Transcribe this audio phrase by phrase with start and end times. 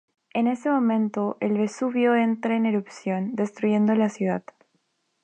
[0.33, 4.41] En ese momento el Vesubio entra en erupción, destruyendo la ciudad.